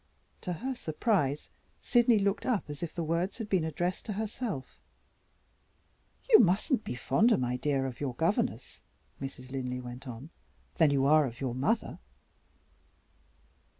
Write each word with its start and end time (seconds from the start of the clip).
To 0.41 0.53
her 0.53 0.73
surprise, 0.73 1.51
Sydney 1.79 2.17
looked 2.17 2.43
up 2.47 2.71
as 2.71 2.81
if 2.81 2.91
the 2.91 3.03
words 3.03 3.37
had 3.37 3.47
been 3.47 3.63
addressed 3.63 4.03
to 4.05 4.13
herself 4.13 4.79
"You 6.31 6.39
mustn't 6.39 6.83
be 6.83 6.95
fonder, 6.95 7.37
my 7.37 7.55
dear, 7.57 7.85
of 7.85 8.01
your 8.01 8.15
governess," 8.15 8.81
Mrs. 9.21 9.51
Linley 9.51 9.79
went 9.79 10.07
on, 10.07 10.31
"than 10.77 10.89
you 10.89 11.05
are 11.05 11.27
of 11.27 11.39
your 11.39 11.53
mother." 11.53 11.99